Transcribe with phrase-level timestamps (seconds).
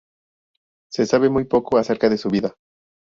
[0.91, 2.55] Se sabe muy poco acerca de su vida.